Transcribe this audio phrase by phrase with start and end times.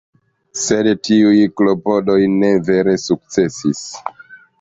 [0.59, 3.83] Sed tiuj klopodoj ne vere sukcesis.